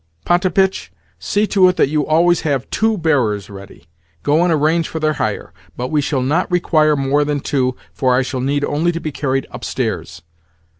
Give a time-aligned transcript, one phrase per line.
[0.25, 3.85] Potapitch, see to it that you always have two bearers ready.
[4.23, 5.53] Go and arrange for their hire.
[5.77, 9.11] But we shall not require more than two, for I shall need only to be
[9.11, 10.23] carried upstairs.